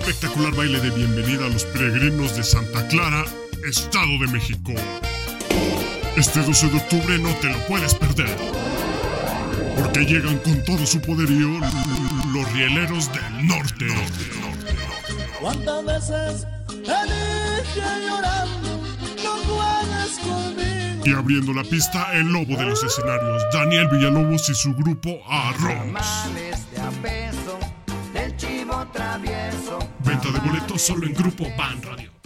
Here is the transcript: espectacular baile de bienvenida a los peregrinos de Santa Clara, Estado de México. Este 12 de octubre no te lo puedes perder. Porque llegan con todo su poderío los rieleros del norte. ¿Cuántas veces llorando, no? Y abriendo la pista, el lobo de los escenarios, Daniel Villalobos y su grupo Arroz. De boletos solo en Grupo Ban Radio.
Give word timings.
espectacular 0.00 0.54
baile 0.54 0.80
de 0.80 0.90
bienvenida 0.90 1.44
a 1.44 1.48
los 1.48 1.64
peregrinos 1.64 2.34
de 2.34 2.42
Santa 2.42 2.86
Clara, 2.88 3.24
Estado 3.68 4.18
de 4.20 4.28
México. 4.28 4.72
Este 6.16 6.40
12 6.40 6.68
de 6.68 6.76
octubre 6.78 7.18
no 7.18 7.28
te 7.36 7.48
lo 7.48 7.58
puedes 7.66 7.94
perder. 7.94 8.36
Porque 9.76 10.04
llegan 10.06 10.38
con 10.38 10.64
todo 10.64 10.86
su 10.86 11.00
poderío 11.00 11.48
los 12.32 12.52
rieleros 12.52 13.10
del 13.12 13.46
norte. 13.46 13.86
¿Cuántas 15.40 15.84
veces 15.84 16.46
llorando, 18.06 18.80
no? 19.22 19.40
Y 21.04 21.12
abriendo 21.12 21.52
la 21.52 21.64
pista, 21.64 22.12
el 22.14 22.26
lobo 22.26 22.56
de 22.56 22.64
los 22.64 22.82
escenarios, 22.82 23.42
Daniel 23.52 23.88
Villalobos 23.88 24.48
y 24.48 24.54
su 24.54 24.74
grupo 24.74 25.20
Arroz. 25.28 25.74
De 30.22 30.38
boletos 30.38 30.82
solo 30.82 31.06
en 31.06 31.14
Grupo 31.14 31.46
Ban 31.56 31.82
Radio. 31.82 32.19